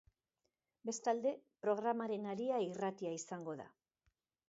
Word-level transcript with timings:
Bestalde, 0.91 1.35
programaren 1.67 2.27
haria 2.33 2.65
irratia 2.71 3.15
izango 3.23 3.59
da. 3.65 3.73